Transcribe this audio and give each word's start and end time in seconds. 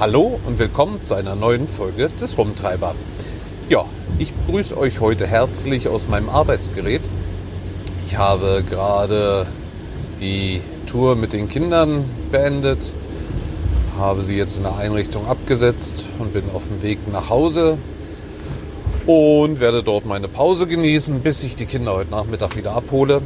Hallo 0.00 0.40
und 0.44 0.58
willkommen 0.58 1.04
zu 1.04 1.14
einer 1.14 1.36
neuen 1.36 1.68
Folge 1.68 2.08
des 2.08 2.36
Rumtreiber. 2.36 2.96
Ja, 3.68 3.84
ich 4.18 4.32
begrüße 4.32 4.76
euch 4.76 4.98
heute 4.98 5.24
herzlich 5.24 5.86
aus 5.86 6.08
meinem 6.08 6.28
Arbeitsgerät. 6.28 7.02
Ich 8.04 8.18
habe 8.18 8.64
gerade 8.68 9.46
die 10.20 10.62
Tour 10.86 11.14
mit 11.14 11.32
den 11.32 11.48
Kindern 11.48 12.04
beendet, 12.32 12.92
habe 13.96 14.22
sie 14.22 14.36
jetzt 14.36 14.56
in 14.56 14.64
der 14.64 14.76
Einrichtung 14.76 15.28
abgesetzt 15.28 16.06
und 16.18 16.32
bin 16.32 16.42
auf 16.52 16.64
dem 16.66 16.82
Weg 16.82 16.98
nach 17.12 17.30
Hause 17.30 17.78
und 19.06 19.60
werde 19.60 19.84
dort 19.84 20.06
meine 20.06 20.26
Pause 20.26 20.66
genießen, 20.66 21.20
bis 21.20 21.44
ich 21.44 21.54
die 21.54 21.66
Kinder 21.66 21.94
heute 21.94 22.10
Nachmittag 22.10 22.56
wieder 22.56 22.72
abhole. 22.72 23.22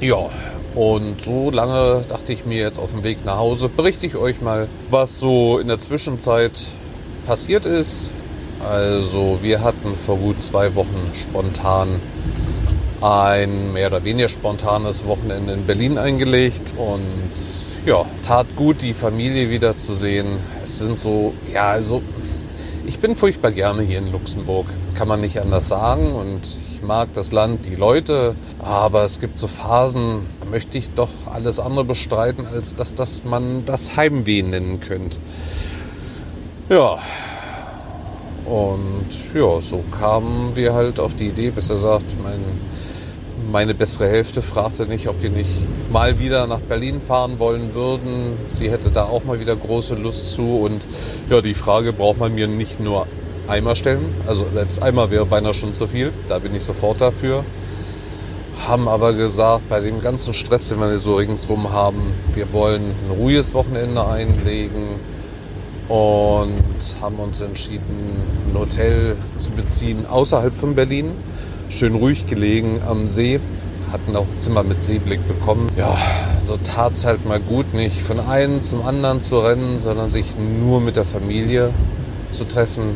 Ja, 0.00 0.30
und 0.76 1.22
so 1.22 1.50
lange 1.50 2.04
dachte 2.06 2.34
ich 2.34 2.44
mir 2.44 2.58
jetzt 2.58 2.78
auf 2.78 2.90
dem 2.90 3.02
Weg 3.02 3.24
nach 3.24 3.38
Hause, 3.38 3.70
berichte 3.70 4.06
ich 4.06 4.14
euch 4.14 4.42
mal, 4.42 4.68
was 4.90 5.18
so 5.18 5.58
in 5.58 5.68
der 5.68 5.78
Zwischenzeit 5.78 6.52
passiert 7.26 7.64
ist. 7.64 8.10
Also 8.60 9.38
wir 9.40 9.62
hatten 9.62 9.94
vor 9.96 10.18
gut 10.18 10.42
zwei 10.42 10.74
Wochen 10.74 11.12
spontan 11.14 11.88
ein 13.00 13.72
mehr 13.72 13.86
oder 13.88 14.04
weniger 14.04 14.28
spontanes 14.28 15.06
Wochenende 15.06 15.54
in 15.54 15.64
Berlin 15.64 15.96
eingelegt 15.96 16.74
und 16.76 17.32
ja, 17.86 18.04
tat 18.22 18.46
gut, 18.54 18.82
die 18.82 18.92
Familie 18.92 19.48
wiederzusehen. 19.48 20.26
Es 20.62 20.80
sind 20.80 20.98
so, 20.98 21.32
ja, 21.54 21.70
also 21.70 22.02
ich 22.86 22.98
bin 22.98 23.16
furchtbar 23.16 23.50
gerne 23.50 23.82
hier 23.82 23.98
in 23.98 24.12
Luxemburg, 24.12 24.66
kann 24.94 25.08
man 25.08 25.20
nicht 25.20 25.40
anders 25.40 25.68
sagen 25.68 26.12
und 26.12 26.40
ich 26.74 26.82
mag 26.82 27.12
das 27.14 27.32
Land, 27.32 27.66
die 27.66 27.74
Leute, 27.74 28.34
aber 28.58 29.04
es 29.04 29.20
gibt 29.20 29.38
so 29.38 29.48
Phasen, 29.48 30.26
da 30.40 30.46
möchte 30.46 30.78
ich 30.78 30.90
doch 30.90 31.10
alles 31.32 31.58
andere 31.58 31.84
bestreiten, 31.84 32.46
als 32.46 32.74
dass 32.74 32.94
das 32.94 33.24
man 33.24 33.64
das 33.66 33.96
Heimweh 33.96 34.42
nennen 34.42 34.80
könnte. 34.80 35.18
Ja. 36.68 36.98
Und 38.44 39.06
ja, 39.34 39.60
so 39.60 39.82
kamen 39.98 40.54
wir 40.54 40.72
halt 40.72 41.00
auf 41.00 41.14
die 41.14 41.28
Idee, 41.28 41.50
besser 41.50 41.74
gesagt, 41.74 42.14
mein, 42.22 42.40
meine 43.56 43.72
bessere 43.72 44.06
Hälfte 44.06 44.42
fragte 44.42 44.84
nicht, 44.84 45.08
ob 45.08 45.22
wir 45.22 45.30
nicht 45.30 45.48
mal 45.90 46.18
wieder 46.18 46.46
nach 46.46 46.60
Berlin 46.60 47.00
fahren 47.00 47.38
wollen 47.38 47.72
würden. 47.72 48.36
Sie 48.52 48.70
hätte 48.70 48.90
da 48.90 49.04
auch 49.04 49.24
mal 49.24 49.40
wieder 49.40 49.56
große 49.56 49.94
Lust 49.94 50.34
zu. 50.34 50.58
Und 50.58 50.86
ja, 51.30 51.40
die 51.40 51.54
Frage 51.54 51.94
braucht 51.94 52.18
man 52.18 52.34
mir 52.34 52.48
nicht 52.48 52.80
nur 52.80 53.06
einmal 53.48 53.74
stellen. 53.74 54.04
Also 54.26 54.44
selbst 54.52 54.82
einmal 54.82 55.10
wäre 55.10 55.24
beinahe 55.24 55.54
schon 55.54 55.72
zu 55.72 55.86
viel. 55.86 56.12
Da 56.28 56.38
bin 56.38 56.54
ich 56.54 56.64
sofort 56.64 57.00
dafür 57.00 57.44
haben 58.68 58.88
aber 58.88 59.12
gesagt, 59.12 59.68
bei 59.68 59.80
dem 59.80 60.00
ganzen 60.00 60.34
Stress, 60.34 60.70
den 60.70 60.80
wir 60.80 60.98
so 60.98 61.16
ringsrum 61.16 61.72
haben, 61.72 62.12
wir 62.34 62.52
wollen 62.52 62.82
ein 62.82 63.16
ruhiges 63.16 63.54
Wochenende 63.54 64.04
einlegen 64.04 64.98
und 65.88 67.00
haben 67.00 67.16
uns 67.16 67.40
entschieden, 67.42 68.16
ein 68.50 68.58
Hotel 68.58 69.16
zu 69.36 69.52
beziehen 69.52 70.04
außerhalb 70.10 70.52
von 70.52 70.74
Berlin. 70.74 71.12
Schön 71.68 71.96
ruhig 71.96 72.26
gelegen 72.28 72.80
am 72.88 73.08
See, 73.08 73.40
hatten 73.90 74.14
auch 74.14 74.26
Zimmer 74.38 74.62
mit 74.62 74.84
Seeblick 74.84 75.26
bekommen. 75.26 75.68
Ja, 75.76 75.96
so 76.44 76.56
tat 76.56 76.94
es 76.94 77.04
halt 77.04 77.26
mal 77.26 77.40
gut, 77.40 77.74
nicht 77.74 78.00
von 78.00 78.20
einem 78.20 78.62
zum 78.62 78.86
anderen 78.86 79.20
zu 79.20 79.40
rennen, 79.40 79.80
sondern 79.80 80.08
sich 80.08 80.26
nur 80.60 80.80
mit 80.80 80.94
der 80.96 81.04
Familie 81.04 81.70
zu 82.30 82.44
treffen, 82.44 82.94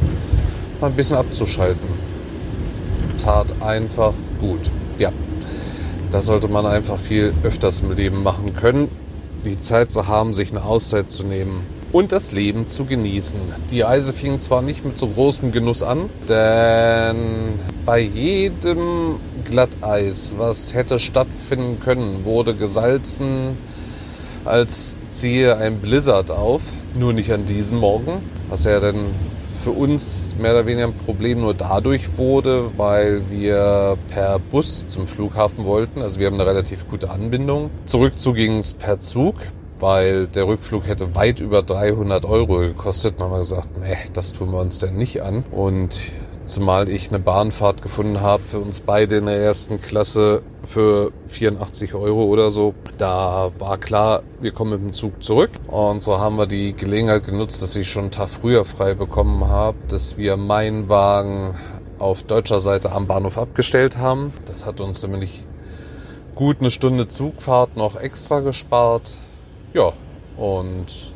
mal 0.81 0.87
ein 0.87 0.95
bisschen 0.95 1.17
abzuschalten. 1.17 1.89
Tat 3.19 3.55
einfach 3.61 4.12
gut. 4.39 4.71
Ja, 4.99 5.11
das 6.12 6.27
sollte 6.27 6.47
man 6.47 6.65
einfach 6.65 6.99
viel 6.99 7.34
öfters 7.43 7.81
im 7.81 7.91
Leben 7.93 8.23
machen 8.23 8.55
können. 8.55 8.89
Die 9.45 9.59
Zeit 9.59 9.91
zu 9.91 10.06
haben, 10.06 10.33
sich 10.33 10.53
eine 10.53 10.62
Auszeit 10.62 11.11
zu 11.11 11.25
nehmen 11.25 11.67
und 11.93 12.12
das 12.12 12.33
Leben 12.33 12.69
zu 12.69 12.84
genießen. 12.84 13.41
Die 13.71 13.81
Reise 13.81 14.12
fing 14.12 14.41
zwar 14.41 14.62
nicht 14.62 14.84
mit 14.84 14.99
so 14.99 15.09
großem 15.09 15.53
Genuss 15.53 15.83
an, 15.83 16.09
denn 16.28 17.59
bei 17.84 18.01
jedem 18.01 19.17
Glatteis, 19.45 20.33
was 20.37 20.75
hätte 20.75 20.99
stattfinden 20.99 21.81
können, 21.81 22.25
wurde 22.25 22.55
gesalzen, 22.55 23.59
als 24.45 24.99
ziehe 25.11 25.56
ein 25.56 25.79
Blizzard 25.79 26.31
auf. 26.31 26.62
Nur 26.95 27.12
nicht 27.12 27.33
an 27.33 27.45
diesem 27.45 27.79
Morgen, 27.81 28.12
was 28.49 28.65
ja 28.65 28.81
dann 28.81 29.06
für 29.62 29.71
uns 29.71 30.34
mehr 30.41 30.53
oder 30.53 30.67
weniger 30.67 30.87
ein 30.87 30.95
Problem 30.95 31.41
nur 31.43 31.55
dadurch 31.55 32.17
wurde, 32.17 32.71
weil 32.77 33.23
wir 33.31 33.99
per 34.09 34.39
Bus 34.39 34.87
zum 34.89 35.06
Flughafen 35.06 35.67
wollten. 35.67 36.00
Also 36.00 36.19
wir 36.19 36.27
haben 36.27 36.34
eine 36.34 36.47
relativ 36.47 36.89
gute 36.89 37.11
Anbindung. 37.11 37.71
Zurückzu 37.84 38.33
ging 38.33 38.59
es 38.59 38.73
per 38.75 38.99
Zug, 38.99 39.34
weil 39.81 40.29
der 40.29 40.47
Rückflug 40.47 40.87
hätte 40.87 41.15
weit 41.15 41.41
über 41.41 41.63
300 41.63 42.25
Euro 42.25 42.59
gekostet. 42.59 43.19
Man 43.19 43.31
hat 43.31 43.39
gesagt, 43.39 43.69
nee, 43.81 43.97
das 44.13 44.33
tun 44.33 44.53
wir 44.53 44.61
uns 44.61 44.79
denn 44.79 44.97
nicht 44.97 45.23
an. 45.23 45.45
Und 45.51 46.01
Zumal 46.51 46.89
ich 46.89 47.11
eine 47.11 47.21
Bahnfahrt 47.21 47.81
gefunden 47.81 48.23
habe 48.23 48.43
für 48.43 48.59
uns 48.59 48.81
beide 48.81 49.19
in 49.19 49.27
der 49.27 49.37
ersten 49.37 49.81
Klasse 49.81 50.43
für 50.65 51.13
84 51.27 51.95
Euro 51.95 52.25
oder 52.25 52.51
so. 52.51 52.75
Da 52.99 53.53
war 53.61 53.79
klar, 53.79 54.25
wir 54.41 54.51
kommen 54.51 54.73
mit 54.73 54.81
dem 54.81 54.93
Zug 54.93 55.23
zurück. 55.23 55.51
Und 55.69 56.03
so 56.03 56.19
haben 56.19 56.37
wir 56.39 56.47
die 56.47 56.73
Gelegenheit 56.73 57.25
genutzt, 57.25 57.62
dass 57.62 57.77
ich 57.77 57.89
schon 57.89 58.05
einen 58.05 58.11
Tag 58.11 58.31
früher 58.31 58.65
frei 58.65 58.95
bekommen 58.95 59.47
habe, 59.47 59.77
dass 59.87 60.19
wir 60.19 60.37
meinen 60.37 60.89
Wagen 60.89 61.55
auf 62.01 62.25
deutscher 62.25 62.61
Seite 62.61 62.91
am 62.91 63.07
Bahnhof 63.07 63.39
abgestellt 63.39 63.99
haben. 63.99 64.33
Das 64.47 64.67
hat 64.67 64.81
uns 64.81 65.03
nämlich 65.03 65.45
gut 66.35 66.57
eine 66.59 66.71
Stunde 66.73 67.07
Zugfahrt 67.07 67.77
noch 67.77 67.95
extra 67.95 68.41
gespart. 68.41 69.15
Ja, 69.72 69.92
und 70.36 71.12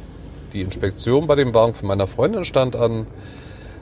die 0.53 0.62
Inspektion 0.62 1.26
bei 1.26 1.34
dem 1.34 1.53
Wagen 1.54 1.75
von 1.75 1.88
meiner 1.88 2.06
Freundin 2.06 2.44
stand 2.44 2.76
an. 2.76 3.06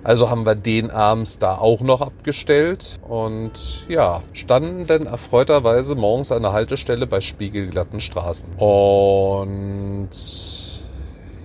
Also 0.05 0.31
haben 0.31 0.45
wir 0.45 0.57
den 0.57 0.91
abends 0.91 1.39
da 1.39 1.59
auch 1.59 1.81
noch 1.81 2.01
abgestellt 2.01 2.99
und 3.07 3.87
ja, 3.89 4.23
standen 4.33 4.87
dann 4.89 5.07
erfreuterweise 5.07 5.95
morgens 5.95 6.33
an 6.33 6.43
der 6.43 6.53
Haltestelle 6.53 7.07
bei 7.07 7.21
spiegelglatten 7.21 8.01
Straßen. 8.01 8.49
Und 8.57 10.11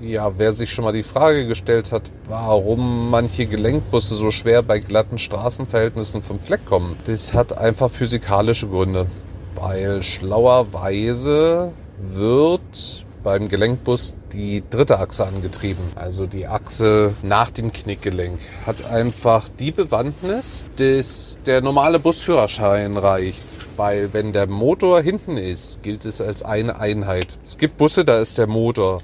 ja, 0.02 0.32
wer 0.38 0.54
sich 0.54 0.72
schon 0.72 0.86
mal 0.86 0.94
die 0.94 1.04
Frage 1.04 1.46
gestellt 1.46 1.92
hat, 1.92 2.10
warum 2.28 3.12
manche 3.12 3.46
Gelenkbusse 3.46 4.16
so 4.16 4.32
schwer 4.32 4.64
bei 4.64 4.80
glatten 4.80 5.20
Straßenverhältnissen 5.20 6.24
vom 6.24 6.40
Fleck 6.40 6.66
kommen, 6.66 6.96
das 7.06 7.36
hat 7.36 7.56
einfach 7.58 7.92
physikalische 7.92 8.68
Gründe. 8.68 9.06
Weil 9.56 10.02
schlauerweise 10.02 11.74
wird 12.00 13.06
beim 13.28 13.50
Gelenkbus 13.50 14.16
die 14.32 14.64
dritte 14.70 15.00
Achse 15.00 15.28
angetrieben, 15.28 15.84
also 15.96 16.28
die 16.28 16.48
Achse 16.48 17.14
nach 17.24 17.52
dem 17.52 17.74
Knickgelenk. 17.74 18.40
Hat 18.66 18.86
einfach 18.86 19.50
die 19.50 19.72
Bewandtnis, 19.72 20.64
dass 20.78 21.38
der 21.46 21.60
normale 21.60 22.00
Busführerschein 22.00 22.96
reicht. 22.96 23.44
Weil 23.76 24.14
wenn 24.14 24.32
der 24.32 24.48
Motor 24.48 25.02
hinten 25.02 25.36
ist, 25.36 25.84
gilt 25.84 26.06
es 26.06 26.22
als 26.22 26.42
eine 26.42 26.80
Einheit. 26.80 27.38
Es 27.44 27.58
gibt 27.58 27.76
Busse, 27.76 28.06
da 28.06 28.22
ist 28.22 28.38
der 28.38 28.48
Motor 28.48 29.02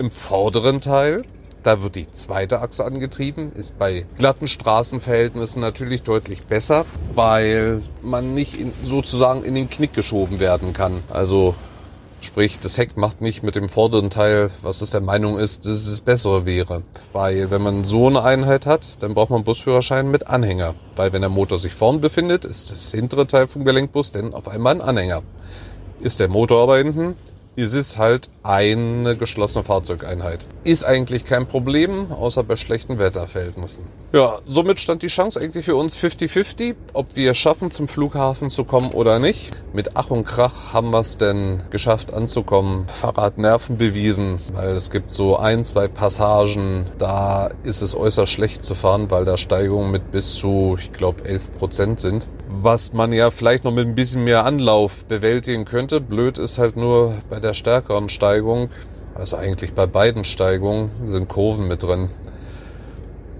im 0.00 0.10
vorderen 0.10 0.80
Teil. 0.80 1.22
Da 1.62 1.84
wird 1.84 1.94
die 1.94 2.12
zweite 2.12 2.62
Achse 2.62 2.84
angetrieben, 2.84 3.52
ist 3.54 3.78
bei 3.78 4.06
glatten 4.18 4.48
Straßenverhältnissen 4.48 5.62
natürlich 5.62 6.02
deutlich 6.02 6.46
besser, 6.46 6.84
weil 7.14 7.80
man 8.02 8.34
nicht 8.34 8.58
in, 8.58 8.72
sozusagen 8.82 9.44
in 9.44 9.54
den 9.54 9.70
Knick 9.70 9.92
geschoben 9.92 10.40
werden 10.40 10.72
kann. 10.72 11.04
Also 11.10 11.54
Sprich, 12.22 12.60
das 12.60 12.78
Heck 12.78 12.96
macht 12.96 13.20
nicht 13.20 13.42
mit 13.42 13.56
dem 13.56 13.68
vorderen 13.68 14.08
Teil, 14.08 14.50
was 14.62 14.80
es 14.80 14.90
der 14.90 15.00
Meinung 15.00 15.40
ist, 15.40 15.66
dass 15.66 15.72
es 15.72 15.90
das 15.90 16.00
Bessere 16.02 16.46
wäre. 16.46 16.82
Weil 17.12 17.50
wenn 17.50 17.62
man 17.62 17.82
so 17.82 18.06
eine 18.06 18.22
Einheit 18.22 18.64
hat, 18.64 19.02
dann 19.02 19.14
braucht 19.14 19.30
man 19.30 19.42
Busführerschein 19.42 20.08
mit 20.08 20.28
Anhänger. 20.28 20.76
Weil 20.94 21.12
wenn 21.12 21.22
der 21.22 21.30
Motor 21.30 21.58
sich 21.58 21.74
vorn 21.74 22.00
befindet, 22.00 22.44
ist 22.44 22.70
das 22.70 22.92
hintere 22.92 23.26
Teil 23.26 23.48
vom 23.48 23.64
Gelenkbus 23.64 24.12
dann 24.12 24.34
auf 24.34 24.46
einmal 24.46 24.76
ein 24.76 24.80
Anhänger. 24.80 25.22
Ist 25.98 26.20
der 26.20 26.28
Motor 26.28 26.62
aber 26.62 26.78
hinten, 26.78 27.16
ist 27.54 27.74
es 27.74 27.98
halt 27.98 28.30
eine 28.42 29.16
geschlossene 29.16 29.64
Fahrzeugeinheit. 29.64 30.46
Ist 30.64 30.84
eigentlich 30.84 31.24
kein 31.24 31.46
Problem, 31.46 32.10
außer 32.10 32.42
bei 32.42 32.56
schlechten 32.56 32.98
Wetterverhältnissen. 32.98 33.84
Ja, 34.12 34.38
somit 34.46 34.80
stand 34.80 35.02
die 35.02 35.08
Chance 35.08 35.40
eigentlich 35.40 35.64
für 35.64 35.76
uns 35.76 35.96
50-50, 35.96 36.74
ob 36.94 37.14
wir 37.14 37.34
schaffen, 37.34 37.70
zum 37.70 37.88
Flughafen 37.88 38.50
zu 38.50 38.64
kommen 38.64 38.90
oder 38.90 39.18
nicht. 39.18 39.52
Mit 39.72 39.96
Ach 39.96 40.10
und 40.10 40.24
Krach 40.24 40.72
haben 40.72 40.90
wir 40.90 41.00
es 41.00 41.16
denn 41.16 41.62
geschafft 41.70 42.12
anzukommen. 42.12 42.86
Fahrrad 42.88 43.38
Nerven 43.38 43.76
bewiesen, 43.78 44.38
weil 44.52 44.70
es 44.70 44.90
gibt 44.90 45.12
so 45.12 45.36
ein, 45.36 45.64
zwei 45.64 45.88
Passagen, 45.88 46.86
da 46.98 47.50
ist 47.62 47.82
es 47.82 47.96
äußerst 47.96 48.32
schlecht 48.32 48.64
zu 48.64 48.74
fahren, 48.74 49.10
weil 49.10 49.24
da 49.24 49.36
Steigungen 49.36 49.90
mit 49.90 50.10
bis 50.10 50.34
zu, 50.34 50.76
ich 50.78 50.92
glaube, 50.92 51.24
11 51.24 51.52
Prozent 51.58 52.00
sind 52.00 52.26
was 52.60 52.92
man 52.92 53.12
ja 53.12 53.30
vielleicht 53.30 53.64
noch 53.64 53.72
mit 53.72 53.86
ein 53.86 53.94
bisschen 53.94 54.24
mehr 54.24 54.44
Anlauf 54.44 55.04
bewältigen 55.06 55.64
könnte. 55.64 56.00
Blöd 56.00 56.38
ist 56.38 56.58
halt 56.58 56.76
nur 56.76 57.14
bei 57.30 57.40
der 57.42 57.54
stärkeren 57.54 58.08
Steigung, 58.08 58.70
also 59.14 59.36
eigentlich 59.36 59.74
bei 59.74 59.86
beiden 59.86 60.24
Steigungen 60.24 60.90
sind 61.04 61.28
Kurven 61.28 61.68
mit 61.68 61.82
drin. 61.82 62.08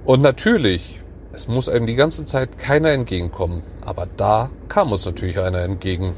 Und 0.04 0.20
natürlich, 0.20 1.00
es 1.32 1.48
muss 1.48 1.68
einem 1.68 1.86
die 1.86 1.94
ganze 1.94 2.24
Zeit 2.24 2.58
keiner 2.58 2.90
entgegenkommen. 2.90 3.62
Aber 3.86 4.06
da 4.16 4.50
kam 4.68 4.92
uns 4.92 5.06
natürlich 5.06 5.38
einer 5.38 5.60
entgegen. 5.60 6.14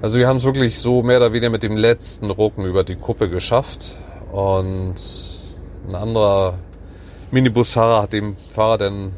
Also 0.00 0.18
wir 0.18 0.28
haben 0.28 0.36
es 0.36 0.44
wirklich 0.44 0.78
so 0.78 1.02
mehr 1.02 1.16
oder 1.18 1.32
weniger 1.32 1.50
mit 1.50 1.62
dem 1.62 1.76
letzten 1.76 2.30
Rucken 2.30 2.64
über 2.64 2.84
die 2.84 2.96
Kuppe 2.96 3.28
geschafft. 3.28 3.94
Und 4.30 4.94
Ein 5.88 5.94
anderer 5.96 6.54
Minibusfahrer 7.32 8.02
hat 8.02 8.12
dem 8.12 8.36
Fahrer 8.36 8.78
dann 8.78 9.12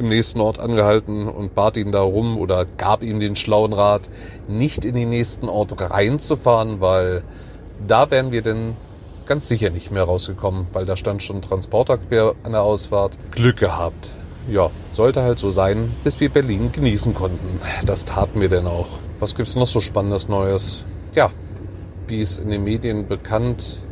im 0.00 0.08
nächsten 0.08 0.40
Ort 0.40 0.58
angehalten 0.58 1.28
und 1.28 1.54
bat 1.54 1.76
ihn 1.76 1.92
darum 1.92 2.38
oder 2.38 2.64
gab 2.64 3.02
ihm 3.02 3.20
den 3.20 3.36
schlauen 3.36 3.72
Rat, 3.72 4.08
nicht 4.48 4.84
in 4.84 4.94
den 4.94 5.10
nächsten 5.10 5.48
Ort 5.48 5.78
reinzufahren, 5.78 6.80
weil 6.80 7.22
da 7.86 8.10
wären 8.10 8.32
wir 8.32 8.42
denn 8.42 8.74
ganz 9.26 9.46
sicher 9.46 9.70
nicht 9.70 9.90
mehr 9.90 10.04
rausgekommen, 10.04 10.66
weil 10.72 10.86
da 10.86 10.96
stand 10.96 11.22
schon 11.22 11.36
ein 11.36 11.42
Transporter 11.42 11.98
quer 11.98 12.34
an 12.42 12.52
der 12.52 12.62
Ausfahrt. 12.62 13.18
Glück 13.30 13.58
gehabt. 13.58 14.14
Ja, 14.48 14.70
sollte 14.90 15.22
halt 15.22 15.38
so 15.38 15.50
sein, 15.50 15.94
dass 16.02 16.18
wir 16.18 16.30
Berlin 16.30 16.72
genießen 16.72 17.14
konnten. 17.14 17.60
Das 17.84 18.06
taten 18.06 18.40
wir 18.40 18.48
denn 18.48 18.66
auch. 18.66 18.88
Was 19.20 19.34
gibt's 19.34 19.54
noch 19.54 19.66
so 19.66 19.80
Spannendes 19.80 20.28
Neues? 20.28 20.84
Ja, 21.14 21.30
wie 22.08 22.22
es 22.22 22.38
in 22.38 22.48
den 22.48 22.64
Medien 22.64 23.06
bekannt 23.06 23.82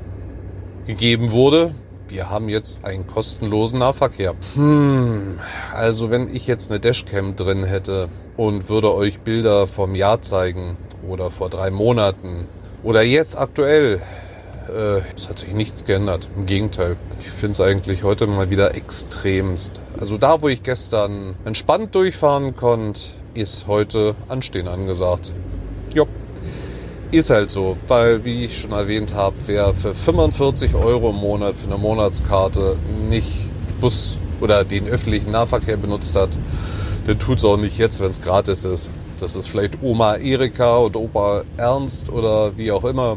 gegeben 0.87 1.32
wurde, 1.32 1.72
wir 2.08 2.31
haben 2.31 2.49
jetzt 2.49 2.84
einen 2.84 3.06
kostenlosen 3.06 3.81
Nahverkehr. 3.81 4.34
Hm, 4.55 5.38
also 5.75 6.10
wenn 6.10 6.34
ich 6.34 6.46
jetzt 6.46 6.70
eine 6.70 6.81
Dashcam 6.81 7.37
drin 7.37 7.64
hätte 7.64 8.08
und 8.37 8.69
würde 8.69 8.94
euch 8.94 9.20
Bilder 9.20 9.66
vom 9.66 9.94
Jahr 9.94 10.22
zeigen 10.22 10.76
oder 11.06 11.31
vor 11.31 11.50
drei 11.50 11.70
Monaten 11.70 12.46
oder 12.82 13.02
jetzt 13.02 13.38
aktuell, 13.38 14.00
äh, 14.69 15.00
es 15.16 15.28
hat 15.28 15.38
sich 15.38 15.52
nichts 15.52 15.84
geändert. 15.84 16.28
Im 16.37 16.46
Gegenteil, 16.46 16.96
ich 17.20 17.31
finde 17.31 17.52
es 17.52 17.60
eigentlich 17.60 18.02
heute 18.02 18.26
mal 18.26 18.50
wieder 18.50 18.75
extremst. 18.75 19.81
Also 19.99 20.19
da, 20.19 20.40
wo 20.40 20.49
ich 20.49 20.62
gestern 20.62 21.34
entspannt 21.44 21.94
durchfahren 21.94 22.56
konnte, 22.56 23.00
ist 23.34 23.66
heute 23.66 24.14
Anstehen 24.28 24.69
angesagt. 24.69 25.32
Jopp. 25.93 26.08
Ist 27.10 27.31
halt 27.31 27.50
so, 27.50 27.78
weil, 27.87 28.22
wie 28.26 28.44
ich 28.44 28.58
schon 28.58 28.72
erwähnt 28.72 29.14
habe, 29.14 29.34
wer 29.46 29.72
für 29.72 29.94
45 29.94 30.75
Euro 30.75 31.08
im 31.08 31.16
Monat 31.16 31.56
für 31.56 31.66
eine 31.66 31.78
Monatskarte 31.78 32.76
nicht 33.08 33.32
Bus 33.81 34.19
oder 34.43 34.62
den 34.62 34.87
öffentlichen 34.87 35.31
Nahverkehr 35.31 35.78
benutzt 35.78 36.14
hat, 36.16 36.28
der 37.06 37.19
tut 37.19 37.38
es 37.38 37.44
auch 37.46 37.56
nicht 37.56 37.78
jetzt, 37.78 38.00
wenn 38.00 38.10
es 38.10 38.20
gratis 38.20 38.66
ist. 38.66 38.90
Das 39.20 39.37
ist 39.37 39.49
vielleicht 39.49 39.82
Oma 39.82 40.16
Erika 40.16 40.81
oder 40.81 41.00
Opa 41.00 41.44
Ernst 41.56 42.10
oder 42.10 42.55
wie 42.58 42.70
auch 42.72 42.84
immer, 42.84 43.16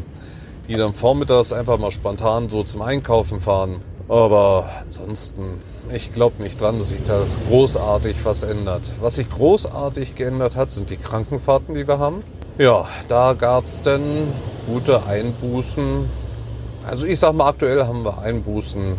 die 0.70 0.76
dann 0.76 0.94
vormittags 0.94 1.52
einfach 1.52 1.78
mal 1.78 1.92
spontan 1.92 2.48
so 2.48 2.64
zum 2.64 2.82
Einkaufen 2.84 3.42
fahren. 3.42 3.82
Aber 4.08 4.70
ansonsten, 4.86 5.60
ich 5.94 6.14
glaube 6.14 6.42
nicht 6.42 6.62
dran, 6.62 6.80
dass 6.80 6.90
sich 6.90 7.04
da 7.04 7.26
großartig 7.50 8.16
was 8.24 8.44
ändert. 8.44 8.90
Was 9.02 9.16
sich 9.16 9.30
großartig 9.30 10.16
geändert 10.16 10.56
hat, 10.56 10.72
sind 10.72 10.90
die 10.90 10.98
Krankenfahrten, 10.98 11.76
die 11.76 11.86
wir 11.86 12.00
haben. 12.00 12.20
Ja, 12.62 12.86
da 13.08 13.34
gab 13.34 13.66
es 13.66 13.82
dann 13.82 14.32
gute 14.68 15.04
Einbußen. 15.08 16.08
Also 16.86 17.08
ich 17.08 17.20
sag 17.20 17.34
mal, 17.34 17.48
aktuell 17.48 17.88
haben 17.88 18.04
wir 18.04 18.20
Einbußen 18.20 18.98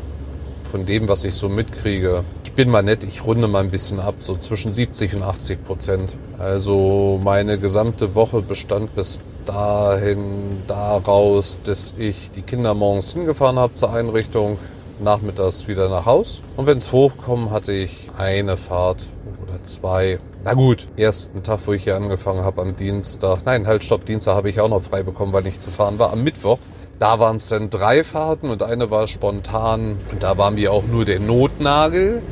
von 0.69 0.85
dem, 0.85 1.07
was 1.07 1.25
ich 1.25 1.37
so 1.37 1.49
mitkriege. 1.49 2.25
Ich 2.43 2.55
bin 2.55 2.71
mal 2.71 2.83
nett, 2.83 3.05
ich 3.05 3.25
runde 3.25 3.47
mal 3.47 3.63
ein 3.63 3.71
bisschen 3.71 4.01
ab, 4.01 4.17
so 4.19 4.35
zwischen 4.35 4.73
70 4.73 5.15
und 5.15 5.23
80 5.23 5.63
Prozent. 5.63 6.17
Also 6.41 7.21
meine 7.23 7.57
gesamte 7.57 8.17
Woche 8.17 8.43
bestand 8.43 8.97
bis 8.97 9.21
dahin 9.45 10.65
daraus, 10.67 11.57
dass 11.63 11.95
ich 11.97 12.33
die 12.33 12.43
Kinder 12.43 12.75
morgens 12.75 13.13
hingefahren 13.13 13.61
habe 13.61 13.75
zur 13.75 13.93
Einrichtung, 13.93 14.59
nachmittags 14.99 15.69
wieder 15.69 15.89
nach 15.89 16.05
Haus. 16.05 16.43
Und 16.57 16.67
wenn 16.67 16.79
es 16.79 16.91
hochkommt, 16.91 17.53
hatte 17.53 17.71
ich 17.71 18.09
eine 18.19 18.57
Fahrt 18.57 19.07
oder 19.41 19.63
zwei 19.63 20.19
na 20.45 20.55
gut, 20.55 20.89
ersten 20.97 21.43
Tag, 21.43 21.61
wo 21.67 21.73
ich 21.73 21.85
hier 21.85 21.95
angefangen 21.95 22.43
habe 22.43 22.63
am 22.63 22.75
Dienstag, 22.75 23.41
nein, 23.45 23.67
halt, 23.67 23.85
stopp, 23.85 24.05
Dienstag 24.07 24.35
habe 24.35 24.51
ich 24.51 24.61
auch 24.61 24.69
noch 24.69 24.83
frei 24.83 25.03
bekommen, 25.03 25.33
weil 25.33 25.45
nicht 25.45 25.63
zu 25.63 25.71
fahren 25.71 25.99
war. 25.99 26.13
Am 26.13 26.25
Mittwoch, 26.25 26.59
da 26.99 27.21
waren 27.21 27.37
es 27.37 27.49
dann 27.49 27.71
drei 27.71 28.03
Fahrten 28.03 28.51
und 28.51 28.63
eine 28.63 28.91
war 28.91 29.07
spontan. 29.07 29.99
Und 30.11 30.23
da 30.23 30.39
waren 30.39 30.57
wir 30.57 30.73
auch 30.73 30.85
nur 30.85 31.05
der 31.05 31.21
Notnagel, 31.21 32.23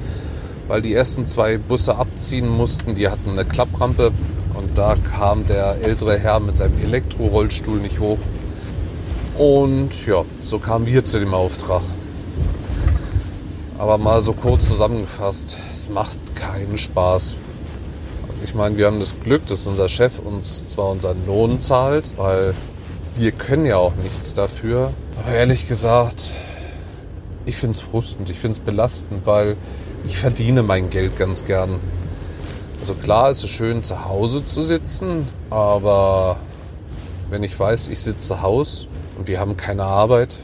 weil 0.67 0.83
die 0.83 0.93
ersten 0.93 1.25
zwei 1.25 1.57
Busse 1.57 1.97
abziehen 1.97 2.49
mussten. 2.49 2.97
Die 2.97 3.09
hatten 3.09 3.31
eine 3.31 3.45
Klapprampe 3.45 4.11
und 4.55 4.77
da 4.77 4.97
kam 5.17 5.47
der 5.47 5.77
ältere 5.83 6.19
Herr 6.19 6.41
mit 6.41 6.57
seinem 6.57 6.79
Elektrorollstuhl 6.83 7.79
nicht 7.79 8.01
hoch. 8.01 8.19
Und 9.39 9.91
ja, 10.07 10.25
so 10.43 10.59
kamen 10.59 10.87
wir 10.87 11.05
zu 11.05 11.21
dem 11.21 11.33
Auftrag. 11.33 11.83
Aber 13.79 13.99
mal 13.99 14.21
so 14.21 14.33
kurz 14.33 14.67
zusammengefasst, 14.67 15.57
es 15.73 15.89
macht 15.89 16.19
keinen 16.35 16.77
Spaß. 16.77 17.37
Ich 18.43 18.55
meine, 18.55 18.77
wir 18.77 18.87
haben 18.87 19.01
das 19.01 19.15
Glück, 19.23 19.47
dass 19.47 19.67
unser 19.67 19.89
Chef 19.89 20.19
uns 20.19 20.69
zwar 20.69 20.91
unseren 20.91 21.27
Lohn 21.27 21.61
zahlt, 21.61 22.13
weil 22.17 22.55
wir 23.17 23.33
können 23.33 23.67
ja 23.67 23.77
auch 23.77 23.95
nichts 23.97 24.35
dafür. 24.35 24.93
Aber 25.23 25.35
ehrlich 25.35 25.69
gesagt, 25.69 26.23
ich 27.45 27.57
finde 27.57 27.73
es 27.73 27.81
frustend, 27.81 28.31
ich 28.31 28.39
finde 28.39 28.59
es 28.59 28.61
belastend, 28.61 29.27
weil 29.27 29.57
ich 30.07 30.17
verdiene 30.17 30.63
mein 30.63 30.89
Geld 30.89 31.17
ganz 31.17 31.45
gern. 31.45 31.79
Also 32.81 32.95
klar, 32.95 33.31
es 33.31 33.45
ist 33.45 33.51
schön 33.51 33.83
zu 33.83 34.07
Hause 34.07 34.45
zu 34.45 34.63
sitzen, 34.63 35.29
aber 35.51 36.39
wenn 37.29 37.43
ich 37.43 37.59
weiß, 37.59 37.89
ich 37.89 38.01
sitze 38.01 38.29
zu 38.29 38.43
Hause 38.43 38.87
und 39.19 39.29
wir 39.29 39.39
haben 39.39 39.59
keine 39.59 39.85
Arbeit, 39.85 40.37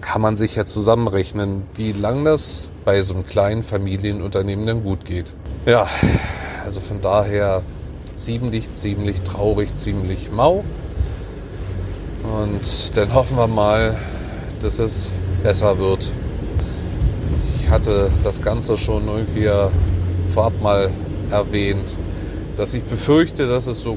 kann 0.00 0.22
man 0.22 0.36
sich 0.36 0.54
ja 0.54 0.64
zusammenrechnen, 0.64 1.64
wie 1.74 1.90
lang 1.90 2.24
das 2.24 2.68
bei 2.84 3.02
so 3.02 3.14
einem 3.14 3.26
kleinen 3.26 3.64
Familienunternehmen 3.64 4.64
dann 4.64 4.84
gut 4.84 5.04
geht. 5.04 5.32
Ja, 5.66 5.88
also 6.66 6.80
von 6.80 7.00
daher 7.00 7.62
ziemlich, 8.16 8.74
ziemlich 8.74 9.22
traurig, 9.22 9.76
ziemlich 9.76 10.32
mau. 10.32 10.64
Und 12.24 12.96
dann 12.96 13.14
hoffen 13.14 13.36
wir 13.36 13.46
mal, 13.46 13.96
dass 14.60 14.80
es 14.80 15.10
besser 15.44 15.78
wird. 15.78 16.10
Ich 17.60 17.70
hatte 17.70 18.10
das 18.24 18.42
Ganze 18.42 18.76
schon 18.76 19.06
irgendwie 19.06 19.48
vorab 20.28 20.60
mal 20.60 20.90
erwähnt, 21.30 21.96
dass 22.56 22.74
ich 22.74 22.82
befürchte, 22.82 23.46
dass 23.46 23.68
es 23.68 23.80
so 23.82 23.96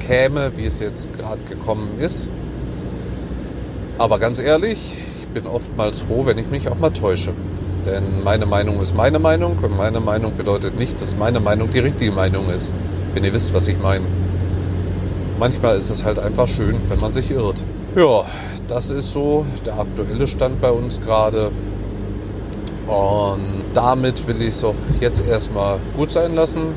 käme, 0.00 0.50
wie 0.56 0.66
es 0.66 0.80
jetzt 0.80 1.16
gerade 1.16 1.44
gekommen 1.44 2.00
ist. 2.00 2.28
Aber 3.98 4.18
ganz 4.18 4.40
ehrlich, 4.40 4.96
ich 5.20 5.28
bin 5.28 5.46
oftmals 5.46 6.00
froh, 6.00 6.26
wenn 6.26 6.38
ich 6.38 6.48
mich 6.48 6.68
auch 6.68 6.78
mal 6.78 6.90
täusche. 6.90 7.32
Denn 7.86 8.24
meine 8.24 8.46
Meinung 8.46 8.82
ist 8.82 8.96
meine 8.96 9.20
Meinung 9.20 9.56
und 9.62 9.76
meine 9.76 10.00
Meinung 10.00 10.36
bedeutet 10.36 10.76
nicht, 10.78 11.00
dass 11.00 11.16
meine 11.16 11.38
Meinung 11.38 11.70
die 11.70 11.78
richtige 11.78 12.10
Meinung 12.10 12.50
ist. 12.50 12.72
Wenn 13.14 13.22
ihr 13.22 13.32
wisst, 13.32 13.54
was 13.54 13.68
ich 13.68 13.78
meine. 13.80 14.04
Manchmal 15.38 15.76
ist 15.78 15.90
es 15.90 16.02
halt 16.02 16.18
einfach 16.18 16.48
schön, 16.48 16.76
wenn 16.88 16.98
man 16.98 17.12
sich 17.12 17.30
irrt. 17.30 17.62
Ja, 17.94 18.24
das 18.66 18.90
ist 18.90 19.12
so 19.12 19.46
der 19.64 19.78
aktuelle 19.78 20.26
Stand 20.26 20.60
bei 20.60 20.70
uns 20.70 21.00
gerade. 21.00 21.52
Und 22.88 23.64
damit 23.72 24.26
will 24.26 24.40
ich 24.42 24.48
es 24.48 24.64
auch 24.64 24.74
jetzt 25.00 25.26
erstmal 25.26 25.78
gut 25.96 26.10
sein 26.10 26.34
lassen. 26.34 26.74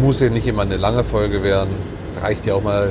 Muss 0.00 0.20
ja 0.20 0.30
nicht 0.30 0.46
immer 0.46 0.62
eine 0.62 0.76
lange 0.76 1.04
Folge 1.04 1.42
werden. 1.42 1.70
Reicht 2.20 2.46
ja 2.46 2.54
auch 2.54 2.62
mal 2.62 2.90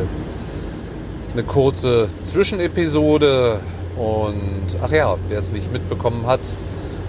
eine 1.33 1.43
kurze 1.43 2.07
Zwischenepisode. 2.21 3.59
Und 3.97 4.77
ach 4.81 4.91
ja, 4.91 5.15
wer 5.29 5.39
es 5.39 5.51
nicht 5.51 5.71
mitbekommen 5.71 6.25
hat, 6.25 6.41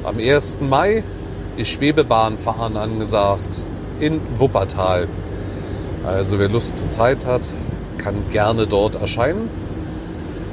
am 0.05 0.19
1. 0.19 0.59
Mai 0.61 1.03
ist 1.57 1.69
Schwebebahnfahren 1.71 2.77
angesagt 2.77 3.63
in 3.99 4.21
Wuppertal. 4.39 5.09
Also 6.05 6.39
wer 6.39 6.49
Lust 6.49 6.75
und 6.81 6.93
Zeit 6.93 7.27
hat, 7.27 7.53
kann 7.99 8.15
gerne 8.31 8.67
dort 8.67 9.01
erscheinen. 9.01 9.49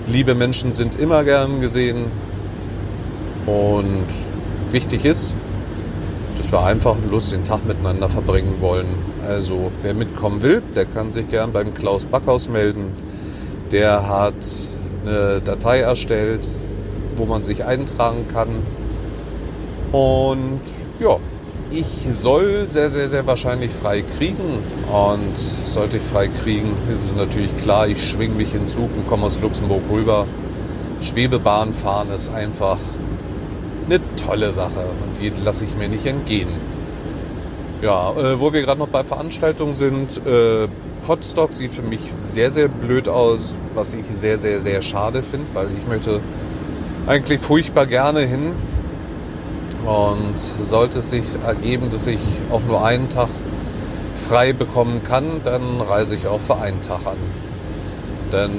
Liebe 0.08 0.34
Menschen 0.34 0.72
sind 0.72 1.00
immer 1.00 1.24
gern 1.24 1.60
gesehen. 1.60 2.06
Und 3.46 4.08
wichtig 4.72 5.06
ist, 5.06 5.36
dass 6.38 6.52
wir 6.52 6.64
einfach 6.64 6.96
einen 6.96 7.12
lustigen 7.12 7.44
Tag 7.44 7.66
miteinander 7.66 8.10
verbringen 8.10 8.56
wollen. 8.60 8.88
Also 9.28 9.72
wer 9.82 9.94
mitkommen 9.94 10.42
will, 10.42 10.62
der 10.76 10.86
kann 10.86 11.12
sich 11.12 11.30
gern 11.30 11.52
beim 11.52 11.74
Klaus 11.74 12.06
Backhaus 12.06 12.50
melden. 12.50 12.94
Der 13.72 14.08
hat 14.08 14.34
eine 15.06 15.42
Datei 15.42 15.80
erstellt, 15.80 16.48
wo 17.16 17.26
man 17.26 17.44
sich 17.44 17.66
eintragen 17.66 18.26
kann. 18.34 18.50
Und 19.92 20.62
ja, 21.00 21.18
ich 21.70 21.86
soll 22.12 22.68
sehr, 22.70 22.90
sehr, 22.90 23.10
sehr 23.10 23.26
wahrscheinlich 23.26 23.72
frei 23.72 24.04
kriegen. 24.18 24.60
Und 24.92 25.38
sollte 25.66 25.98
ich 25.98 26.04
frei 26.04 26.28
kriegen, 26.28 26.72
ist 26.94 27.06
es 27.06 27.16
natürlich 27.16 27.56
klar, 27.58 27.88
ich 27.88 28.04
schwinge 28.04 28.36
mich 28.36 28.54
in 28.54 28.68
Zug 28.68 28.90
und 28.96 29.08
komme 29.08 29.26
aus 29.26 29.40
Luxemburg 29.42 29.82
rüber. 29.92 30.26
Schwebebahn 31.02 31.74
fahren 31.74 32.10
ist 32.14 32.34
einfach 32.34 32.78
eine 33.86 34.00
tolle 34.16 34.54
Sache 34.54 34.86
und 35.04 35.22
die 35.22 35.30
lasse 35.44 35.66
ich 35.66 35.76
mir 35.76 35.90
nicht 35.90 36.06
entgehen. 36.06 36.48
Ja, 37.82 38.12
äh, 38.12 38.40
wo 38.40 38.54
wir 38.54 38.62
gerade 38.62 38.80
noch 38.80 38.88
bei 38.88 39.04
Veranstaltungen 39.04 39.74
sind, 39.74 40.22
äh, 40.26 40.68
Podstock 41.06 41.54
sieht 41.54 41.74
für 41.74 41.82
mich 41.82 42.00
sehr, 42.20 42.50
sehr 42.50 42.70
blöd 42.70 43.10
aus, 43.10 43.56
was 43.76 43.94
ich 43.94 44.06
sehr, 44.14 44.38
sehr, 44.38 44.62
sehr 44.62 44.82
schade 44.82 45.22
finde, 45.22 45.48
weil 45.54 45.68
ich 45.78 45.86
möchte 45.88 46.22
eigentlich 47.08 47.40
furchtbar 47.40 47.86
gerne 47.86 48.22
hin. 48.22 48.52
Und 49.86 50.36
sollte 50.66 51.00
es 51.00 51.10
sich 51.10 51.26
ergeben, 51.46 51.90
dass 51.90 52.08
ich 52.08 52.20
auch 52.52 52.62
nur 52.66 52.86
einen 52.86 53.10
Tag 53.10 53.28
frei 54.30 54.54
bekommen 54.54 55.02
kann, 55.04 55.26
dann 55.44 55.62
reise 55.82 56.16
ich 56.16 56.26
auch 56.26 56.40
für 56.40 56.56
einen 56.58 56.82
Tag 56.82 57.06
an. 57.06 57.18
Dann 58.32 58.52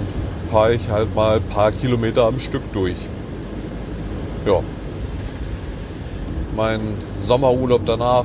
fahre 0.50 0.74
ich 0.74 0.90
halt 0.90 1.14
mal 1.14 1.36
ein 1.36 1.42
paar 1.42 1.72
Kilometer 1.72 2.26
am 2.26 2.38
Stück 2.38 2.62
durch. 2.74 2.96
ja, 4.46 4.60
mein 6.54 6.80
Sommerurlaub 7.16 7.86
danach 7.86 8.24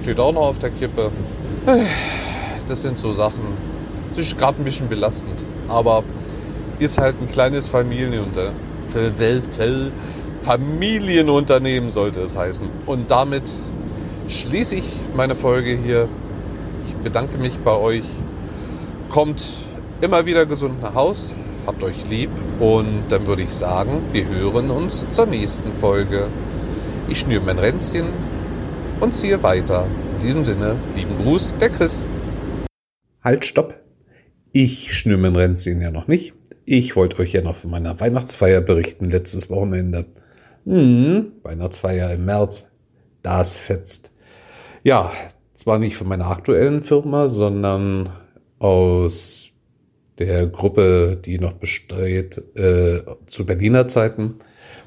steht 0.00 0.18
auch 0.18 0.32
noch 0.32 0.48
auf 0.48 0.58
der 0.58 0.70
Kippe. 0.70 1.10
Das 2.68 2.82
sind 2.82 2.98
so 2.98 3.12
Sachen. 3.12 3.40
Das 4.16 4.26
ist 4.26 4.38
gerade 4.38 4.60
ein 4.60 4.64
bisschen 4.64 4.88
belastend. 4.88 5.44
Aber 5.68 6.02
ist 6.78 6.98
halt 6.98 7.20
ein 7.20 7.28
kleines 7.28 7.68
Familienunter 7.68 8.52
Familienunternehmen 10.42 11.90
sollte 11.90 12.20
es 12.20 12.36
heißen. 12.36 12.68
Und 12.86 13.10
damit 13.10 13.42
schließe 14.28 14.76
ich 14.76 14.84
meine 15.14 15.34
Folge 15.34 15.76
hier. 15.76 16.08
Ich 16.86 16.94
bedanke 16.96 17.38
mich 17.38 17.58
bei 17.58 17.76
euch. 17.76 18.04
Kommt 19.08 19.48
immer 20.00 20.24
wieder 20.24 20.46
gesund 20.46 20.80
nach 20.82 20.94
Haus. 20.94 21.34
Habt 21.66 21.82
euch 21.82 22.08
lieb. 22.08 22.30
Und 22.60 23.04
dann 23.08 23.26
würde 23.26 23.42
ich 23.42 23.52
sagen, 23.52 24.02
wir 24.12 24.26
hören 24.26 24.70
uns 24.70 25.06
zur 25.10 25.26
nächsten 25.26 25.72
Folge. 25.72 26.28
Ich 27.08 27.20
schnüre 27.20 27.42
mein 27.44 27.58
Ränzchen 27.58 28.06
und 29.00 29.14
ziehe 29.14 29.42
weiter. 29.42 29.86
In 30.12 30.26
diesem 30.26 30.44
Sinne, 30.44 30.76
lieben 30.94 31.16
Gruß, 31.22 31.54
der 31.60 31.70
Chris. 31.70 32.06
Halt, 33.26 33.44
stopp. 33.44 33.74
Ich 34.52 34.96
schnüre 34.96 35.18
mein 35.18 35.34
Ränzchen 35.34 35.80
ja 35.80 35.90
noch 35.90 36.06
nicht. 36.06 36.32
Ich 36.64 36.94
wollte 36.94 37.18
euch 37.18 37.32
ja 37.32 37.42
noch 37.42 37.56
von 37.56 37.72
meiner 37.72 37.98
Weihnachtsfeier 37.98 38.60
berichten 38.60 39.10
letztes 39.10 39.50
Wochenende. 39.50 40.04
Hm, 40.64 41.32
Weihnachtsfeier 41.42 42.12
im 42.12 42.24
März. 42.24 42.70
Das 43.22 43.56
fetzt. 43.56 44.12
Ja, 44.84 45.10
zwar 45.54 45.80
nicht 45.80 45.96
von 45.96 46.06
meiner 46.06 46.30
aktuellen 46.30 46.84
Firma, 46.84 47.28
sondern 47.28 48.10
aus 48.60 49.50
der 50.20 50.46
Gruppe, 50.46 51.18
die 51.20 51.40
noch 51.40 51.54
besteht, 51.54 52.40
äh, 52.54 53.02
zu 53.26 53.44
Berliner 53.44 53.88
Zeiten, 53.88 54.36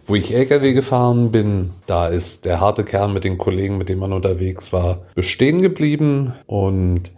wo 0.06 0.16
ich 0.16 0.34
LKW 0.34 0.72
gefahren 0.72 1.34
bin. 1.34 1.72
Da 1.88 2.08
ist 2.08 2.46
der 2.46 2.62
harte 2.62 2.86
Kern 2.86 3.12
mit 3.12 3.26
den 3.26 3.38
Kollegen, 3.38 3.78
mit 3.78 3.90
denen 3.90 4.00
man 4.00 4.14
unterwegs 4.14 4.72
war, 4.72 5.02
bestehen 5.14 5.62
geblieben. 5.62 6.36
Und 6.46 7.12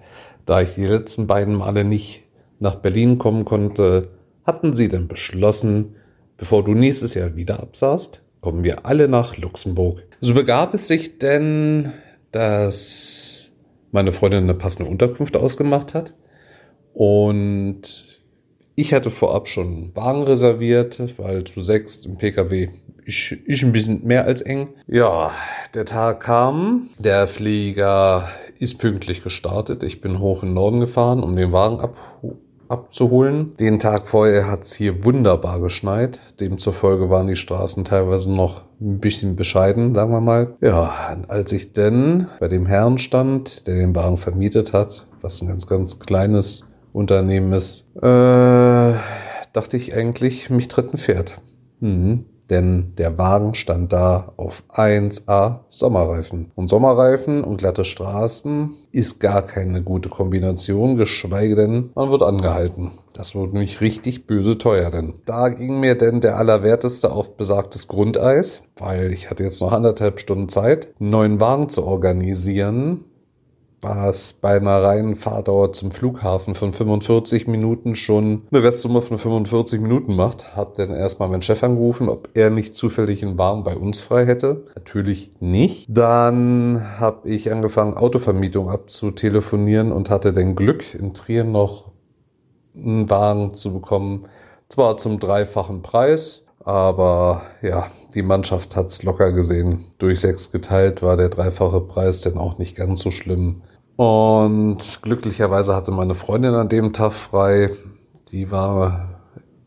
da 0.45 0.61
ich 0.61 0.75
die 0.75 0.85
letzten 0.85 1.27
beiden 1.27 1.55
Male 1.55 1.83
nicht 1.83 2.23
nach 2.59 2.75
Berlin 2.75 3.17
kommen 3.17 3.45
konnte, 3.45 4.09
hatten 4.45 4.73
sie 4.73 4.89
dann 4.89 5.07
beschlossen, 5.07 5.95
bevor 6.37 6.63
du 6.63 6.73
nächstes 6.73 7.13
Jahr 7.13 7.35
wieder 7.35 7.59
absaßt, 7.59 8.21
kommen 8.41 8.63
wir 8.63 8.85
alle 8.85 9.07
nach 9.07 9.37
Luxemburg. 9.37 10.03
So 10.19 10.33
begab 10.33 10.73
es 10.73 10.87
sich 10.87 11.19
denn, 11.19 11.93
dass 12.31 13.49
meine 13.91 14.11
Freundin 14.11 14.43
eine 14.43 14.53
passende 14.53 14.89
Unterkunft 14.89 15.35
ausgemacht 15.35 15.93
hat 15.93 16.13
und 16.93 18.11
ich 18.75 18.93
hatte 18.93 19.09
vorab 19.09 19.47
schon 19.47 19.95
Wagen 19.95 20.23
reserviert, 20.23 21.01
weil 21.17 21.43
zu 21.43 21.61
sechs 21.61 22.05
im 22.05 22.17
PKW 22.17 22.69
ist, 23.05 23.31
ist 23.31 23.63
ein 23.63 23.71
bisschen 23.71 24.05
mehr 24.05 24.25
als 24.25 24.41
eng. 24.41 24.69
Ja, 24.87 25.31
der 25.73 25.85
Tag 25.85 26.21
kam, 26.21 26.89
der 26.97 27.27
Flieger 27.27 28.29
ist 28.61 28.77
pünktlich 28.77 29.23
gestartet. 29.23 29.81
Ich 29.83 30.01
bin 30.01 30.19
hoch 30.19 30.43
in 30.43 30.49
den 30.49 30.53
Norden 30.53 30.79
gefahren, 30.79 31.23
um 31.23 31.35
den 31.35 31.51
Wagen 31.51 31.79
ab, 31.79 31.95
abzuholen. 32.67 33.57
Den 33.57 33.79
Tag 33.79 34.05
vorher 34.05 34.47
hat 34.47 34.61
es 34.61 34.75
hier 34.75 35.03
wunderbar 35.03 35.59
geschneit. 35.59 36.19
Demzufolge 36.39 37.09
waren 37.09 37.27
die 37.27 37.35
Straßen 37.35 37.83
teilweise 37.85 38.31
noch 38.31 38.61
ein 38.79 38.99
bisschen 38.99 39.35
bescheiden, 39.35 39.95
sagen 39.95 40.11
wir 40.11 40.21
mal. 40.21 40.57
Ja, 40.61 41.17
als 41.27 41.51
ich 41.51 41.73
denn 41.73 42.27
bei 42.39 42.47
dem 42.47 42.67
Herrn 42.67 42.99
stand, 42.99 43.65
der 43.65 43.75
den 43.75 43.95
Wagen 43.95 44.17
vermietet 44.17 44.73
hat, 44.73 45.07
was 45.21 45.41
ein 45.41 45.47
ganz, 45.47 45.65
ganz 45.65 45.99
kleines 45.99 46.63
Unternehmen 46.93 47.53
ist, 47.53 47.87
äh, 47.95 48.93
dachte 49.53 49.75
ich 49.75 49.95
eigentlich, 49.95 50.51
mich 50.51 50.67
tritt 50.67 50.93
ein 50.93 50.99
Pferd. 50.99 51.41
Mhm 51.79 52.25
denn 52.51 52.93
der 52.97 53.17
Wagen 53.17 53.55
stand 53.55 53.93
da 53.93 54.33
auf 54.35 54.63
1A 54.73 55.61
Sommerreifen. 55.69 56.51
Und 56.53 56.69
Sommerreifen 56.69 57.43
und 57.43 57.57
glatte 57.57 57.85
Straßen 57.85 58.73
ist 58.91 59.19
gar 59.19 59.41
keine 59.41 59.81
gute 59.81 60.09
Kombination, 60.09 60.97
geschweige 60.97 61.55
denn, 61.55 61.91
man 61.95 62.11
wird 62.11 62.21
angehalten. 62.21 62.91
Das 63.13 63.35
wurde 63.35 63.53
nämlich 63.53 63.81
richtig 63.81 64.27
böse 64.27 64.57
teuer, 64.57 64.89
denn 64.89 65.15
da 65.25 65.49
ging 65.49 65.79
mir 65.79 65.95
denn 65.95 66.21
der 66.21 66.37
Allerwerteste 66.37 67.11
auf 67.11 67.35
besagtes 67.37 67.87
Grundeis, 67.87 68.61
weil 68.77 69.13
ich 69.13 69.29
hatte 69.29 69.43
jetzt 69.43 69.61
noch 69.61 69.71
anderthalb 69.71 70.19
Stunden 70.19 70.49
Zeit, 70.49 70.89
einen 70.99 71.09
neuen 71.09 71.39
Wagen 71.39 71.69
zu 71.69 71.85
organisieren 71.85 73.05
was 73.81 74.33
bei 74.33 74.57
einer 74.57 74.83
reinen 74.83 75.15
Fahrdauer 75.15 75.73
zum 75.73 75.91
Flughafen 75.91 76.53
von 76.53 76.71
45 76.71 77.47
Minuten 77.47 77.95
schon 77.95 78.43
eine 78.51 78.63
Restsumme 78.63 79.01
von 79.01 79.17
45 79.17 79.81
Minuten 79.81 80.15
macht. 80.15 80.55
Hab 80.55 80.75
dann 80.75 80.91
erstmal 80.91 81.29
meinen 81.29 81.41
Chef 81.41 81.63
angerufen, 81.63 82.07
ob 82.07 82.29
er 82.35 82.51
nicht 82.51 82.75
zufällig 82.75 83.23
einen 83.23 83.37
Wagen 83.37 83.63
bei 83.63 83.75
uns 83.75 83.99
frei 83.99 84.25
hätte. 84.25 84.65
Natürlich 84.75 85.31
nicht. 85.39 85.87
Dann 85.89 86.99
habe 86.99 87.27
ich 87.27 87.51
angefangen, 87.51 87.95
Autovermietung 87.95 88.69
abzutelefonieren 88.69 89.91
und 89.91 90.09
hatte 90.09 90.31
den 90.31 90.55
Glück, 90.55 90.93
in 90.93 91.13
Trier 91.13 91.43
noch 91.43 91.91
einen 92.75 93.09
Wagen 93.09 93.55
zu 93.55 93.73
bekommen. 93.73 94.27
Zwar 94.69 94.97
zum 94.97 95.19
dreifachen 95.19 95.81
Preis, 95.81 96.43
aber 96.63 97.41
ja, 97.61 97.87
die 98.13 98.21
Mannschaft 98.21 98.75
hat's 98.75 99.03
locker 99.03 99.31
gesehen. 99.31 99.85
Durch 99.97 100.19
sechs 100.19 100.51
geteilt 100.51 101.01
war 101.01 101.17
der 101.17 101.29
dreifache 101.29 101.81
Preis 101.81 102.21
denn 102.21 102.37
auch 102.37 102.57
nicht 102.57 102.75
ganz 102.75 103.01
so 103.01 103.11
schlimm. 103.11 103.63
Und 104.01 105.03
glücklicherweise 105.03 105.75
hatte 105.75 105.91
meine 105.91 106.15
Freundin 106.15 106.55
an 106.55 106.69
dem 106.69 106.91
Tag 106.91 107.13
frei. 107.13 107.69
Die 108.31 108.49
war 108.49 109.09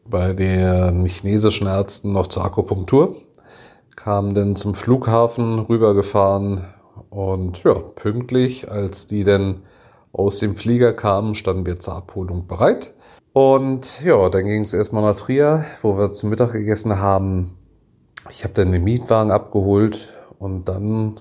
bei 0.05 0.33
den 0.33 1.05
chinesischen 1.05 1.69
Ärzten 1.69 2.13
noch 2.13 2.27
zur 2.27 2.45
Akupunktur, 2.45 3.15
kam 3.95 4.35
dann 4.35 4.57
zum 4.57 4.75
Flughafen 4.75 5.61
rübergefahren 5.61 6.65
und 7.11 7.63
ja, 7.63 7.75
pünktlich, 7.75 8.69
als 8.69 9.07
die 9.07 9.23
dann 9.23 9.63
aus 10.13 10.41
dem 10.41 10.57
Flieger 10.57 10.93
kamen, 10.95 11.37
standen 11.37 11.65
wir 11.65 11.79
zur 11.79 11.95
Abholung 11.95 12.49
bereit. 12.49 12.93
Und 13.35 14.01
ja, 14.03 14.29
dann 14.31 14.47
ging 14.47 14.63
es 14.63 14.75
erstmal 14.75 15.05
nach 15.05 15.15
Trier, 15.15 15.65
wo 15.81 15.97
wir 15.97 16.11
zum 16.11 16.31
Mittag 16.31 16.51
gegessen 16.51 16.99
haben. 16.99 17.53
Ich 18.31 18.43
habe 18.43 18.55
dann 18.55 18.73
den 18.73 18.83
Mietwagen 18.83 19.31
abgeholt 19.31 20.09
und 20.41 20.65
dann 20.65 21.21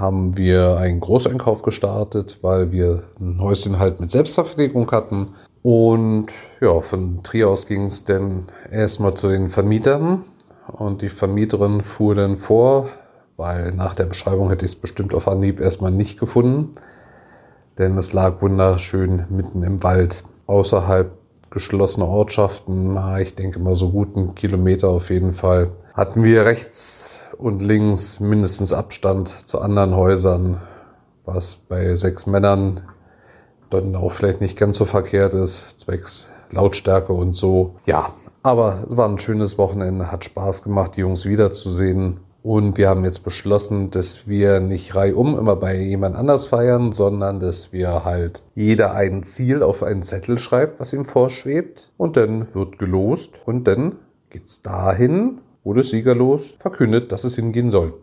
haben 0.00 0.36
wir 0.36 0.78
einen 0.78 1.00
Großeinkauf 1.00 1.62
gestartet, 1.62 2.38
weil 2.42 2.72
wir 2.72 3.04
ein 3.20 3.40
Häuschen 3.40 3.78
halt 3.78 4.00
mit 4.00 4.10
Selbstverpflegung 4.10 4.90
hatten. 4.90 5.34
Und 5.62 6.28
ja, 6.60 6.80
von 6.80 7.22
Trier 7.22 7.48
aus 7.50 7.66
ging 7.66 7.84
es 7.84 8.04
dann 8.04 8.46
erstmal 8.70 9.14
zu 9.14 9.28
den 9.28 9.50
Vermietern. 9.50 10.24
Und 10.66 11.02
die 11.02 11.10
Vermieterin 11.10 11.82
fuhr 11.82 12.14
dann 12.14 12.38
vor, 12.38 12.88
weil 13.36 13.72
nach 13.72 13.94
der 13.94 14.06
Beschreibung 14.06 14.48
hätte 14.48 14.64
ich 14.64 14.72
es 14.72 14.80
bestimmt 14.80 15.14
auf 15.14 15.28
Anhieb 15.28 15.60
erstmal 15.60 15.90
nicht 15.90 16.18
gefunden. 16.18 16.74
Denn 17.78 17.96
es 17.98 18.12
lag 18.12 18.40
wunderschön 18.42 19.24
mitten 19.28 19.62
im 19.62 19.82
Wald, 19.82 20.22
außerhalb 20.46 21.12
geschlossener 21.50 22.06
Ortschaften. 22.06 22.98
Ich 23.20 23.34
denke 23.34 23.58
mal 23.58 23.74
so 23.74 23.90
guten 23.90 24.34
Kilometer 24.34 24.88
auf 24.88 25.10
jeden 25.10 25.32
Fall. 25.32 25.72
Hatten 25.94 26.22
wir 26.22 26.44
rechts 26.44 27.22
und 27.40 27.60
links 27.62 28.20
mindestens 28.20 28.72
Abstand 28.72 29.48
zu 29.48 29.60
anderen 29.60 29.96
Häusern, 29.96 30.60
was 31.24 31.56
bei 31.56 31.94
sechs 31.94 32.26
Männern 32.26 32.82
dann 33.70 33.96
auch 33.96 34.12
vielleicht 34.12 34.40
nicht 34.40 34.58
ganz 34.58 34.76
so 34.76 34.84
verkehrt 34.84 35.32
ist, 35.34 35.80
zwecks 35.80 36.28
Lautstärke 36.50 37.12
und 37.12 37.34
so. 37.34 37.76
Ja, 37.86 38.12
aber 38.42 38.84
es 38.88 38.96
war 38.96 39.08
ein 39.08 39.18
schönes 39.18 39.58
Wochenende, 39.58 40.10
hat 40.10 40.24
Spaß 40.24 40.62
gemacht, 40.62 40.96
die 40.96 41.00
Jungs 41.00 41.24
wiederzusehen. 41.24 42.20
Und 42.42 42.78
wir 42.78 42.88
haben 42.88 43.04
jetzt 43.04 43.22
beschlossen, 43.22 43.90
dass 43.90 44.26
wir 44.26 44.60
nicht 44.60 44.94
reihum 44.94 45.38
immer 45.38 45.56
bei 45.56 45.76
jemand 45.76 46.16
anders 46.16 46.46
feiern, 46.46 46.92
sondern 46.92 47.38
dass 47.38 47.72
wir 47.72 48.04
halt 48.04 48.42
jeder 48.54 48.94
ein 48.94 49.22
Ziel 49.22 49.62
auf 49.62 49.82
einen 49.82 50.02
Zettel 50.02 50.38
schreibt, 50.38 50.80
was 50.80 50.94
ihm 50.94 51.04
vorschwebt. 51.04 51.92
Und 51.98 52.16
dann 52.16 52.54
wird 52.54 52.78
gelost 52.78 53.40
und 53.44 53.64
dann 53.64 53.96
geht's 54.30 54.62
dahin, 54.62 55.42
wurde 55.64 55.82
siegerlos 55.82 56.56
verkündet, 56.58 57.12
dass 57.12 57.24
es 57.24 57.36
hingehen 57.36 57.70
soll. 57.70 57.94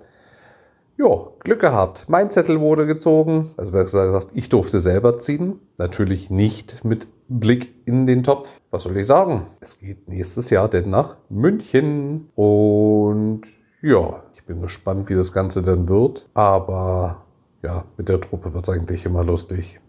Jo, 0.97 1.35
Glück 1.41 1.59
gehabt. 1.61 2.05
Mein 2.07 2.31
Zettel 2.31 2.59
wurde 2.59 2.87
gezogen. 2.87 3.51
Also 3.55 3.71
besser 3.71 4.07
gesagt, 4.07 4.29
ich 4.33 4.49
durfte 4.49 4.81
selber 4.81 5.19
ziehen. 5.19 5.59
Natürlich 5.77 6.31
nicht 6.31 6.83
mit 6.83 7.07
Blick 7.27 7.75
in 7.85 8.07
den 8.07 8.23
Topf. 8.23 8.61
Was 8.71 8.83
soll 8.83 8.97
ich 8.97 9.05
sagen? 9.05 9.45
Es 9.61 9.77
geht 9.77 10.07
nächstes 10.09 10.49
Jahr 10.49 10.67
denn 10.67 10.89
nach 10.89 11.17
München. 11.29 12.29
Und 12.33 13.41
ja, 13.83 14.23
ich 14.33 14.43
bin 14.45 14.59
gespannt, 14.59 15.07
wie 15.09 15.13
das 15.13 15.33
Ganze 15.33 15.61
dann 15.61 15.87
wird. 15.87 16.27
Aber 16.33 17.25
ja, 17.61 17.85
mit 17.95 18.09
der 18.09 18.19
Truppe 18.19 18.55
wird 18.55 18.67
es 18.67 18.73
eigentlich 18.73 19.05
immer 19.05 19.23
lustig. 19.23 19.79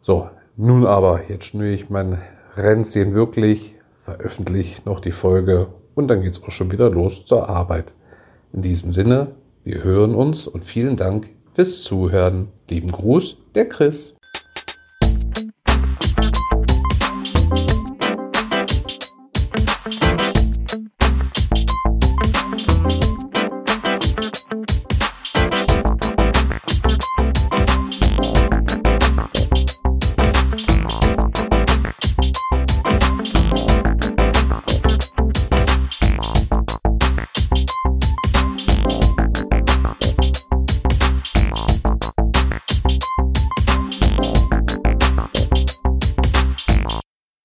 So, 0.00 0.30
nun 0.56 0.86
aber, 0.86 1.22
jetzt 1.28 1.46
schnüre 1.46 1.72
ich 1.72 1.90
mein 1.90 2.18
Rennzchen 2.56 3.12
wirklich, 3.12 3.74
veröffentliche 4.04 4.82
noch 4.88 5.00
die 5.00 5.12
Folge 5.12 5.66
und 5.98 6.08
dann 6.08 6.22
geht 6.22 6.32
es 6.32 6.42
auch 6.42 6.50
schon 6.50 6.70
wieder 6.70 6.90
los 6.90 7.24
zur 7.24 7.48
Arbeit. 7.48 7.92
In 8.52 8.62
diesem 8.62 8.92
Sinne, 8.92 9.32
wir 9.64 9.82
hören 9.82 10.14
uns 10.14 10.46
und 10.46 10.64
vielen 10.64 10.96
Dank 10.96 11.30
fürs 11.54 11.82
Zuhören. 11.82 12.48
Lieben 12.70 12.92
Gruß, 12.92 13.36
der 13.54 13.68
Chris. 13.68 14.14